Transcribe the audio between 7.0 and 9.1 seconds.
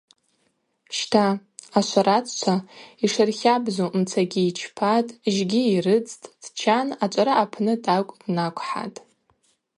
ачӏвара апны тӏакӏв днаквхӏатӏ.